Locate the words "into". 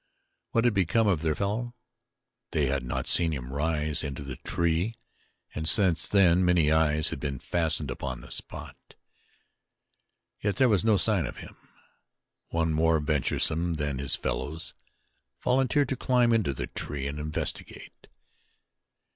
4.03-4.23, 16.33-16.55